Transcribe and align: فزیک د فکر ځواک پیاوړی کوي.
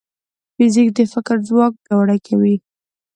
فزیک 0.55 0.89
د 0.97 0.99
فکر 1.13 1.35
ځواک 1.47 1.73
پیاوړی 1.83 2.19
کوي. 2.27 2.55